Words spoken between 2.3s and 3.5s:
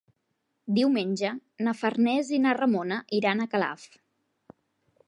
i na Ramona iran a